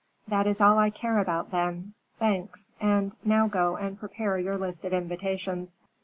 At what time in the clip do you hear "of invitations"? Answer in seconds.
4.83-5.77